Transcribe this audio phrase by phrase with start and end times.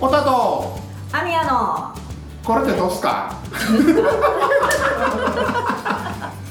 [0.00, 0.78] おたと。
[1.12, 1.92] アミヤの。
[2.44, 3.34] これってどうすか？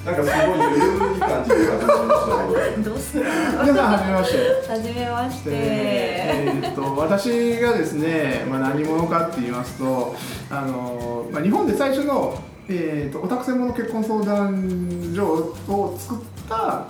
[0.05, 2.35] なんかすごい緩い感じで始まりました
[2.67, 2.83] けど。
[2.89, 3.25] どうすか？
[3.63, 4.37] 皆さんはじめまして。
[4.69, 10.13] はじめまして、えーっと私がですね、まあ、何者かって言いますと
[10.49, 12.37] あの、まあ、日本で最初の、
[12.67, 16.85] えーっとオタク専門の結婚相談所を作った、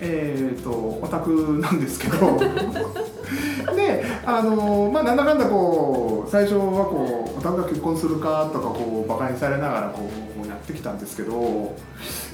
[0.00, 2.40] えーっとオタクなんですけど。
[3.76, 10.08] であの、まあ、なんだかんだこう最初はこうオタクが結婚するかとかこうバカにされながらこ
[10.42, 11.74] うやってきたんですけど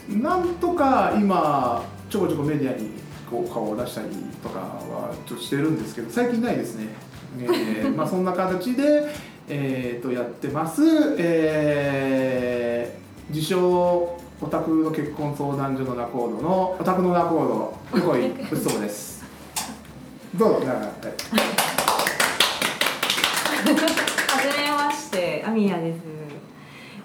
[0.08, 2.90] なんとか今ちょこちょこメディアに
[3.30, 4.08] こう顔を出したり
[4.42, 6.88] とかはちょっとしてるんですけど最近ないですね、
[7.40, 9.08] えーまあそんな形で、
[9.48, 10.82] えー、とやってます、
[11.18, 19.24] えー自称オタクの結婚相談所の仲人のオタクの仲人横井うつです。
[20.36, 20.60] どう？
[20.60, 20.86] ぞなん、はい。
[20.86, 20.90] は
[24.42, 26.00] じめましてアミヤです。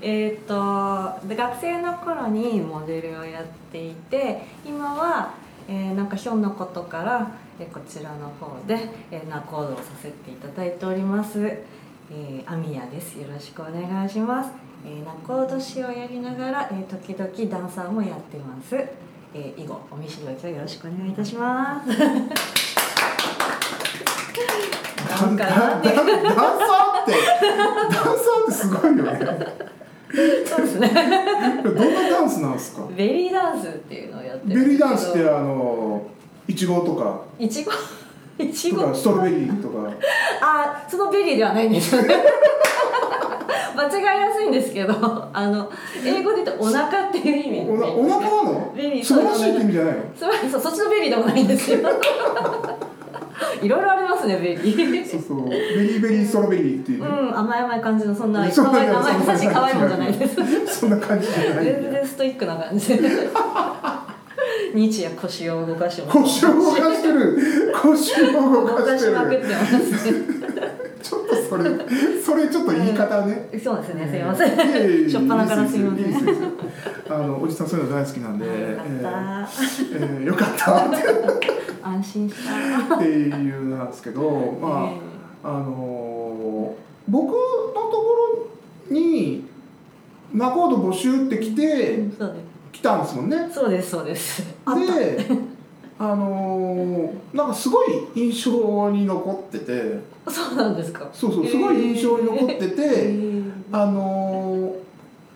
[0.01, 5.33] えっ、と学生の頃にモデルをやっていて今は、
[5.69, 11.39] えーなんかひょんのことから、えーこちらの方で、えー、ナコードをさせていただいております、
[12.11, 13.17] えー、アミヤです。
[13.19, 14.49] よろしくお願いします、
[14.83, 21.89] えー、ナコード師をやりながら、えー、時々ダンサーもやってます、えー、以後お見知りおきをよろしくお願いいたします。
[25.09, 26.17] なんかなんでダンサー
[27.03, 27.17] ってダ
[27.89, 29.19] ンサーってすごいよね。
[30.45, 30.89] そうですね。
[31.63, 32.87] どんなダンスなんですか？
[32.97, 36.07] ベリーダンスっていうのをやってベリーダンスってあの
[36.47, 37.21] いちごとか。
[37.37, 37.71] いちご
[38.39, 39.93] いちごストロベリーとか。
[40.41, 42.15] あそのベリーではないんですよね
[43.87, 44.93] 間違いやすいんですけど
[45.33, 45.69] あの
[46.05, 48.73] 英語で言うとお腹っていう意味おなお腹なの？
[48.75, 50.01] very 素晴らしいって意味じゃないの？
[50.51, 51.79] そうそっちのベリーでもないんですよ。
[53.61, 55.07] いろいろありますねベリー。
[55.07, 55.49] そうそう。
[55.49, 57.01] very very strawberry っていう。
[57.01, 60.35] うね、ん甘い甘い感じのそんなそんな可愛い甘い優しい可愛いもんじゃないです。
[60.79, 61.91] そんな感じじゃない全よ。
[61.91, 62.99] 然ストイックな感じ
[64.73, 66.17] 日夜腰を動かしてます。
[66.19, 67.73] 腰を動かしてる。
[67.81, 68.85] 腰を動動かしる。
[68.87, 70.40] かしてまくってます
[71.51, 71.63] それ
[72.21, 74.53] それちょっと言い方ね、そうですねすいません。
[74.55, 76.07] いやいやいやしょっぱなからすいません。
[77.09, 80.97] あのおじさんそういうの大好きなんで、よかった、えーえーよかったって。
[81.83, 82.35] 安心し
[82.89, 82.95] た。
[82.95, 84.97] っていうなんですけど、まえ
[85.43, 87.37] ああのー僕のと
[87.97, 88.47] こ
[88.89, 89.43] ろに
[90.33, 92.05] ナコード募集って来て
[92.71, 93.47] 来たんですもんね。
[93.49, 94.43] すそうですそうです。
[94.65, 95.27] で、
[96.03, 101.07] あのーなんかすごい印象に残ってて、そうなんですか。
[101.13, 103.51] そうそうすごい印象に残ってて、えー。
[103.71, 104.73] あの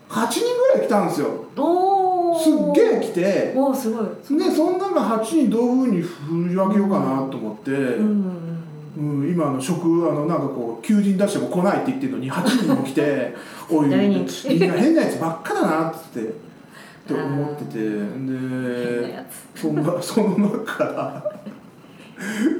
[0.08, 1.44] ー、8人ぐらい来たんですよ。
[2.38, 4.06] すっげえ来て、おおすごい。
[4.06, 7.70] でそんなの8人どういうふうに振り分けようかなと思って。
[7.70, 8.46] うん
[8.98, 13.34] うん、今あの職あのなんかこう求人出しても来ないって言ってるのに8人も来て。
[13.70, 14.26] おいみん
[14.68, 16.45] な変なやつばっかだなっつって
[17.06, 19.24] って思っててで
[19.54, 21.40] そんなその中から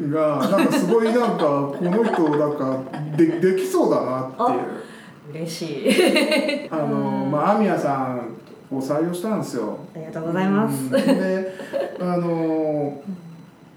[0.08, 2.84] がなんかすごいなんかこの人なんか
[3.16, 4.86] でできそうだなっていう。
[5.32, 6.68] 嬉しい。
[6.70, 8.36] あのまあアミヤさん
[8.70, 9.78] を採用したんですよ。
[9.94, 10.84] ありがとうございます。
[10.84, 10.90] うん。
[10.90, 11.52] で
[12.00, 13.02] あの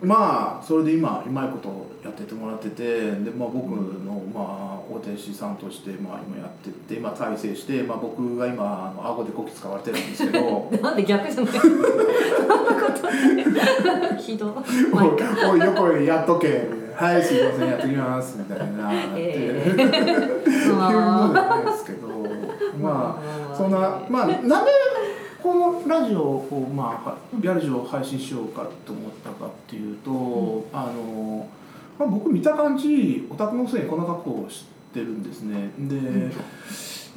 [0.02, 10.70] まあそれで今うまいことやっててもらっててで、まあ、僕の、まあ、お弟子さんとして、まあ、今やってって今大成して、まあ、僕が今あの顎でこき使われてるんですけど。
[10.82, 11.60] なんで逆じゃない？
[11.60, 12.92] そんなこ
[14.10, 14.50] とひどい
[14.94, 18.90] 「おいおい横井やっとけ」 はいすいませんやってきます」みたいな。
[18.90, 20.90] って、えいうの
[21.34, 22.08] じゃないですけど。
[22.82, 24.72] まあそんなまあなんで
[25.42, 31.48] このラジオをまあはラジオを配信しようかと思ったかっていうと、あの、
[31.98, 35.72] まあ、僕見た感じオタクのくせにこの格好をしてるんですね。
[35.80, 36.30] で、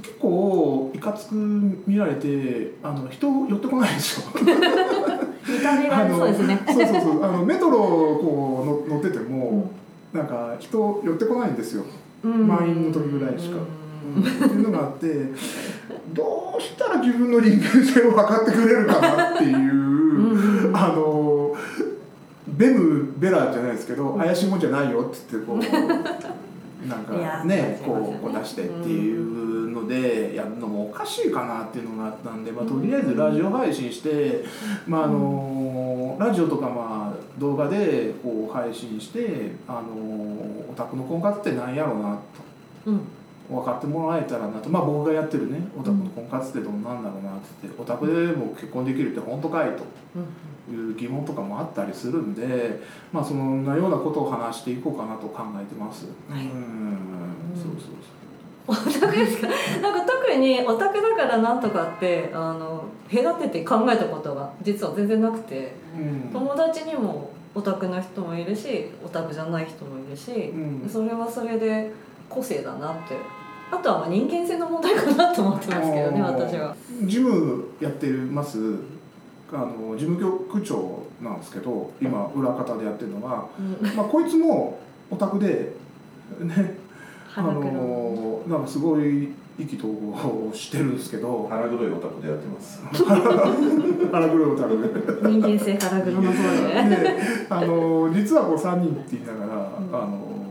[0.03, 1.34] 結構いかつく
[1.87, 4.27] 見られてあの人寄ってこないんですよ。
[4.34, 6.60] 見た目が そうですね。
[6.66, 7.24] そうそうそう。
[7.24, 9.71] あのメトロこうの乗ってても、
[10.13, 11.84] なんか人寄ってこないんですよ。
[12.22, 12.47] うん。
[12.47, 13.59] 満員の時ぐらいしか
[14.16, 15.07] うんっていうのがあって
[16.13, 21.54] どうしたら自分の人間性を測ってくれるかなっていう、うんうんあの
[22.47, 25.59] ベムベラじゃないですけど怪しいもんじゃないよって言ってこう
[26.89, 34.45] なんかねこうこう出してっていうのでやるのもおかしいかなっていうのがあったんで、まあ、とりあえずラジオ配信して、
[34.87, 39.81] まああのラジオとかまあ動画でこう配信して、あの
[40.71, 42.15] オタクの婚活ってなんやろうな
[42.84, 42.91] と。
[42.91, 43.01] うん
[43.50, 44.68] 分かってもらえたらなと。
[44.68, 49.83] まあ僕がやってるねオタクの婚活ってどんなんだろうなって言ってオタクでも結婚できるって本当かいと
[50.72, 52.80] いう疑問とかもあったりするんで
[53.12, 56.06] まあそんなようなことを話していこうかなと考えてます。
[56.28, 56.44] はい。
[56.44, 56.98] うん。
[57.54, 57.92] そうそう
[58.65, 59.48] オタクですか
[59.80, 66.04] なんか特にオタクだからなんとかってあの隔てて考えたことが実は全然なくてそう。
[66.04, 66.30] うん。
[66.33, 70.88] 友達にもオタクな人もいるしオタクじゃない人もいるし、うん。
[70.88, 71.91] それはそれで
[72.33, 73.17] 個性だなって。
[73.71, 76.77] あとはまあ人間性の問題かなと思ってますけどね私は。
[77.05, 78.59] 事務やってます？
[79.51, 83.97] あの事務局長なんですけど今裏方でやってるのは、うん。
[83.97, 84.79] まあ、こいつも
[85.11, 85.73] オタクで
[86.41, 86.75] ね
[87.34, 91.47] あのなんかすごい意気投合してるんですけど。
[91.49, 92.83] 腹黒いオタクでやってます。
[94.13, 95.31] 腹黒いオタクで。
[95.31, 96.97] 人間性腹黒の方で。
[96.97, 97.17] で
[97.49, 100.05] あの実はこう3人って言いながら、ん。
[100.05, 100.41] あの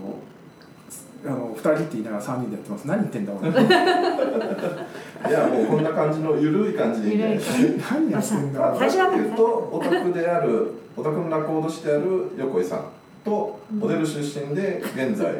[1.26, 2.88] あの2人って言いながら3人でやってます。
[2.88, 3.50] 何言ってんだ俺。
[5.30, 7.10] いやもうこんな感じのゆるい感じで。
[7.10, 7.24] いいんじ。
[7.24, 12.86] ゃないですか何やってんだ最初は言うとオタクであるオタクの仲人である横井さん
[13.24, 15.36] とモデル出身で現在。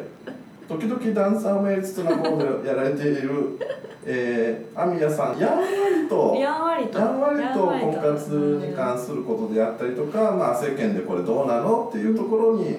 [0.68, 3.58] 時々ダンサーもやりつつ仲人でやられている、
[4.06, 5.38] えー、アミヤさん。
[5.38, 6.34] やんわりと。
[6.36, 6.98] やんわりと。
[6.98, 7.66] やんわりと。
[7.66, 12.78] 婚活に関することであったりとか、まあ、世間でこれどうなのっていうところに、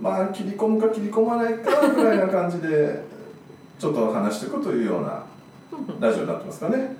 [0.00, 3.02] まあ、切り込むか切り込まないかぐらいな感じで
[3.78, 5.24] ちょっと話していくというような
[5.98, 6.96] ラジオになってますかね。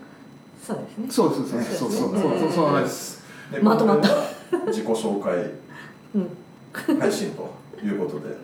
[0.60, 1.06] そうですね。
[1.08, 3.22] そうですそうですそうそうそうそうそうです
[3.52, 4.08] でまとまった。
[4.66, 5.52] 自己紹介
[6.14, 6.98] うん。
[6.98, 7.54] 配信と
[7.84, 8.36] いうことで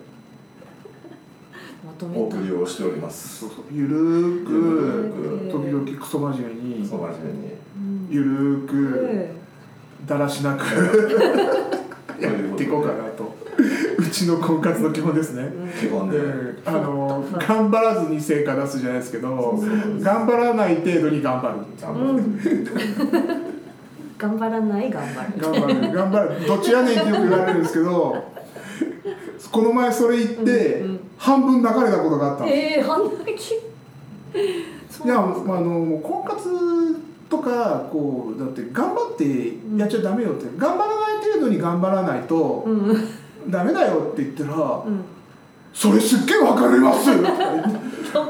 [2.15, 2.43] お送。
[2.43, 3.39] りをしております。
[3.39, 4.51] そうそうゆるーゆく
[5.47, 13.34] る時々クソ真面目にそう真面目にうんゆるーくうんだらしなくとやっていこうかなと
[13.97, 15.51] うちの婚活の基本ですね。
[15.79, 16.09] 基本
[16.65, 19.59] あの頑張らずに成果出すじゃないですけど
[19.99, 21.55] 頑張らない程度に頑張る。
[24.17, 25.33] 頑張らない頑張る。
[25.37, 25.91] 頑張る。
[25.91, 26.47] 頑張る。
[26.47, 28.15] どっちやねんってよく言われるんですけど
[29.51, 30.99] この前それ言って、うんうん。
[31.17, 32.59] 半分流れたことがあったんです。
[32.59, 33.51] ええー、半泣き。
[35.05, 36.49] いや、あ、あのもう婚活
[37.29, 43.07] とかこうだって頑張ってやっちゃダメよって、頑張らない程度に頑張らないとうんうん。
[43.49, 45.03] ダメだよって言ったら「うん。
[45.73, 47.09] それすっげえわかります」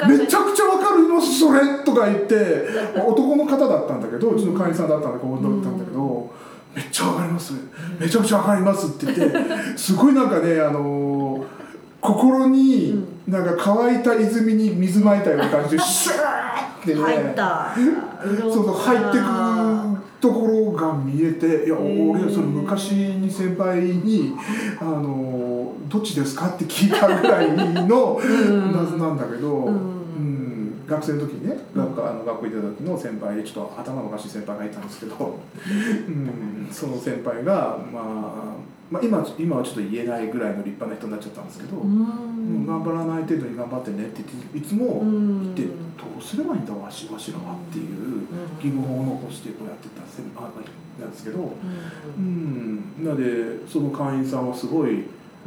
[0.10, 2.68] めちゃくちゃわかりますそれ」とか言って
[3.06, 6.32] 男の方だったんだけどうちの会員さんだったんだけどったんだけど
[6.76, 7.54] 「めっちゃわかります。
[8.00, 11.44] めちゃくちゃわかります」って言ってすごいなんかねあのー
[12.06, 17.02] 心になんか乾いた泉に水まいたような感じでシューってね。
[17.02, 17.34] 入。
[18.42, 19.95] そうそう入ってく
[20.26, 22.12] ところが見えていやー。
[22.12, 24.34] 俺それ昔に先輩に
[24.82, 27.52] 「あのどっちですか?」って聞いたぐらい
[27.88, 28.72] の うん。
[28.74, 29.74] 謎なんだけど、うん。
[29.74, 29.78] う
[30.20, 30.72] ん。
[30.88, 35.38] 学生の時にねなんかあの学校行った時の先輩ちょっと頭のおかしい先輩がいたんですけど、
[36.08, 38.56] うん、その先輩が、まあ、
[38.92, 42.66] まあ今今はちょっと言えないぐらいの立派な人になっちゃったんですけど、ううんん。
[42.68, 44.22] 頑張らない程度に頑張ってねって
[44.58, 45.56] いつもうん。
[45.56, 48.28] 言って、どうすればいいんだわしわしらはっていう
[48.62, 50.50] 疑問を残してこうやってた先輩
[51.00, 51.54] なんですけど、
[52.18, 55.06] うん、なのでその会員さんはすごい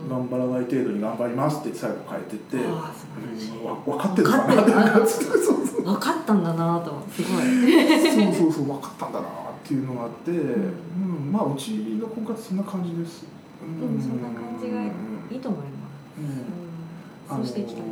[0.09, 3.59] 頑張らない程度に頑張りますって最後書いてて、ああ素晴らしい。
[3.59, 6.29] うんわ分かってるのかな分かった。
[6.35, 7.43] んだなと思ってすごい。
[8.35, 9.27] そうそう分かったんだな
[9.69, 13.27] っていうのがあって、うんまあうちの婚活そんな感じです。
[13.63, 14.89] うんそんな感じがうん
[15.31, 17.31] いいと思います。
[17.31, 17.45] うんうん。
[17.45, 17.85] そうしていきたい。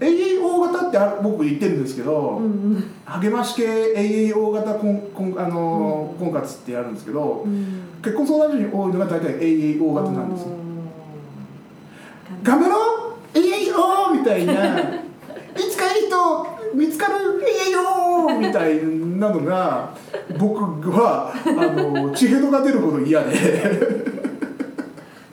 [0.00, 2.48] AAO 型ってあ僕言ってるんですけど、うんう
[2.78, 3.64] ん励まし系
[3.96, 7.80] AAO 型婚婚あのー婚活ってやるんですけど、うん。
[8.02, 10.48] 結婚相談所に多いのが大体 AAO 型なんですよ。
[10.50, 10.68] うん
[12.42, 12.76] 頑張ろ
[13.08, 19.94] う AAO みたいな いつかいい人見つかる AAO みたいなのが
[20.38, 23.30] 僕はあの血ヘドが出るほど嫌で。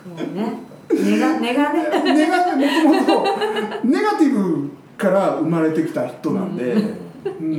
[0.05, 0.65] もうね。
[0.93, 7.05] ネガもともとネガティブから生まれてきた人なんで、うん。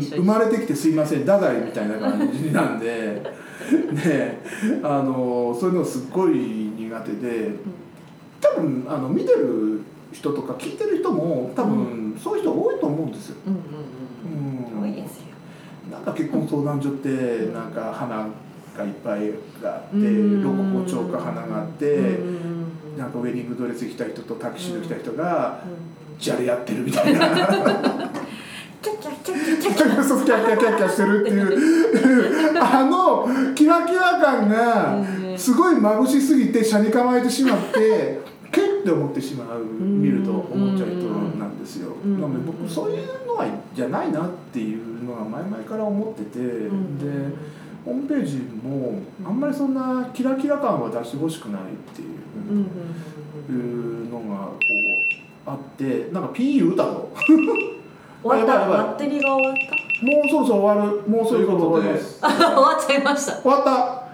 [0.00, 3.22] 生まれてきてすいません太宰みたいな感じなんで
[3.92, 4.40] ね
[4.82, 7.50] あのそういうのすっごい苦手で
[8.40, 9.80] 多分あの見てる
[10.18, 13.36] 人とか聞いてる人も多分そういう人多いと思うんですよ。
[14.80, 15.26] 多いですよ。
[15.90, 17.08] なんか結婚相談所って
[17.52, 18.26] なんか花
[18.76, 19.30] がいっぱい
[19.62, 20.42] があってうん。
[20.42, 22.18] ロゴ包丁か花があって
[22.96, 26.18] なんかウェディングドレス着た人とタキシード着た人がうん。
[26.18, 27.20] じゃれやってるみたいな。
[28.82, 38.20] キャッキャッキャッキャッキャッキャキャッキャッキャッキャしてるっていうあのキワキワ感がうんすごい眩しすぎて車に構えてしまって
[38.86, 41.94] 結って思ってしまう見ると思っちゃう人なんですよ。
[42.04, 42.20] うん。
[42.20, 46.46] なので僕そういうのはじゃないなっていうのは前々から思っててで
[47.84, 51.64] ホームページもあんまりそんなキラキラ感は出してほしくないっ
[51.94, 52.04] てい
[53.50, 54.54] うのがこ
[55.46, 57.10] うあってなんか PU 歌と。
[58.22, 58.68] 終わった？
[58.68, 59.56] バッテリーが終わっ
[60.02, 61.02] もうそろそろ終わる。
[61.08, 63.36] もうそということで終わっちゃいました。
[63.40, 64.05] 終わった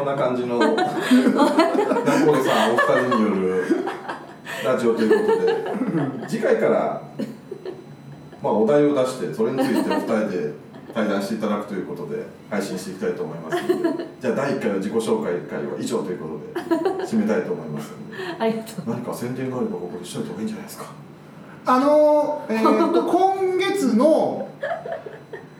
[0.00, 0.58] こんな感じの。
[0.58, 2.38] さんお二
[3.06, 3.84] 人による
[4.64, 5.44] ラジオということ
[6.22, 6.26] で。
[6.26, 7.02] 次回から、
[8.42, 10.54] まあ、お題を出してそれについてお二人で
[10.94, 14.06] 対談していただくということで配信していきたいと思いますので。
[14.22, 18.16] じゃあ第1回の自己紹介会は以上ということで締めたいと思いますので。
[18.38, 18.90] ありがとう。
[18.90, 20.86] 何か宣伝があればここでしといた方がいいんじゃないですか。
[21.66, 24.48] あのえー、と 今月の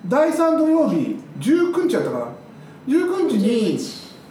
[0.06, 2.26] 第3土曜日19日やったかな。
[2.88, 3.78] 19日に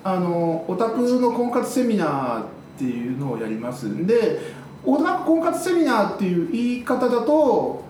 [0.03, 2.45] あのオタクの婚活セミナーっ
[2.77, 3.87] ていうのをやります。
[3.87, 4.39] んで
[4.85, 7.83] オタク婚活セミナーっていう言い方だと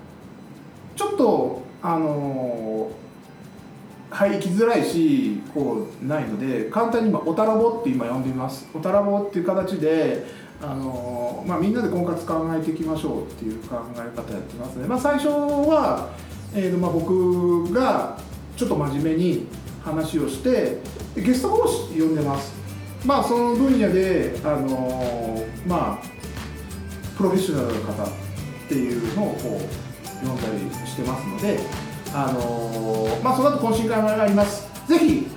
[0.96, 2.92] ちょっとあの
[4.10, 10.25] はい行きづらいしこうないので簡単に今「おたらぼ」って今呼んでみます「おたらぼ」っていう形で
[10.62, 16.10] あの、まあ、みんなで婚活考えていきましょうっていう考え方やってますね、まあ、最初は、
[16.54, 18.18] えーとまあ、僕が
[18.58, 19.48] ちょっと真面目に
[19.86, 20.80] 話をして
[21.20, 22.54] でゲスト講師呼んでます。
[23.06, 28.08] まあその分野であのまあプロフェッショナルな方っ
[28.68, 29.62] ていうのをこ
[30.24, 31.60] う呼んだりしてますので
[32.14, 34.68] あのまあその後懇親会もあります。
[34.88, 35.28] ぜひ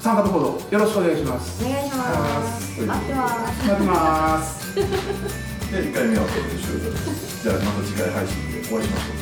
[0.00, 1.64] 参加のほどよろしくお願いします。
[1.64, 2.80] お願いします。
[2.80, 3.66] 待ってます。
[3.66, 4.74] 待ってます。
[5.72, 7.42] で1回目はこれで終了です。
[7.42, 9.12] じゃあまた次回配信でお会いしましょ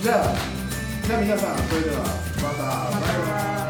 [0.00, 0.02] う。
[0.02, 0.34] じゃあ
[1.06, 3.00] じゃあ皆さんそれではまた。
[3.00, 3.67] バイバイ